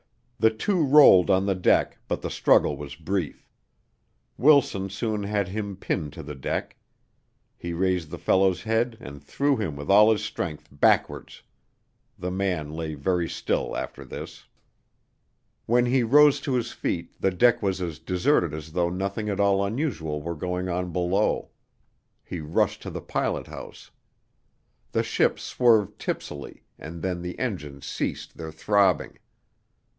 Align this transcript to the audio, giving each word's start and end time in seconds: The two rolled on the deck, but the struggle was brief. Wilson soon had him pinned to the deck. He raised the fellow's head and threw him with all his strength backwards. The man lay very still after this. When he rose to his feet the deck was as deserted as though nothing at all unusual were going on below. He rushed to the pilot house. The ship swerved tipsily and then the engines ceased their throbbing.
The 0.39 0.49
two 0.49 0.83
rolled 0.83 1.29
on 1.29 1.45
the 1.45 1.53
deck, 1.53 1.99
but 2.07 2.23
the 2.23 2.31
struggle 2.31 2.75
was 2.75 2.95
brief. 2.95 3.47
Wilson 4.39 4.89
soon 4.89 5.21
had 5.21 5.49
him 5.49 5.75
pinned 5.75 6.13
to 6.13 6.23
the 6.23 6.33
deck. 6.33 6.77
He 7.55 7.73
raised 7.73 8.09
the 8.09 8.17
fellow's 8.17 8.63
head 8.63 8.97
and 8.99 9.23
threw 9.23 9.57
him 9.57 9.75
with 9.75 9.91
all 9.91 10.11
his 10.11 10.23
strength 10.23 10.67
backwards. 10.71 11.43
The 12.17 12.31
man 12.31 12.71
lay 12.71 12.95
very 12.95 13.29
still 13.29 13.77
after 13.77 14.03
this. 14.03 14.47
When 15.67 15.85
he 15.85 16.01
rose 16.01 16.41
to 16.41 16.53
his 16.55 16.71
feet 16.71 17.21
the 17.21 17.29
deck 17.29 17.61
was 17.61 17.79
as 17.79 17.99
deserted 17.99 18.55
as 18.55 18.71
though 18.71 18.89
nothing 18.89 19.29
at 19.29 19.39
all 19.39 19.63
unusual 19.63 20.23
were 20.23 20.33
going 20.33 20.67
on 20.67 20.91
below. 20.91 21.51
He 22.25 22.39
rushed 22.41 22.81
to 22.81 22.89
the 22.89 23.01
pilot 23.01 23.45
house. 23.45 23.91
The 24.93 25.03
ship 25.03 25.37
swerved 25.37 25.99
tipsily 25.99 26.63
and 26.79 27.03
then 27.03 27.21
the 27.21 27.37
engines 27.37 27.85
ceased 27.85 28.35
their 28.35 28.51
throbbing. 28.51 29.19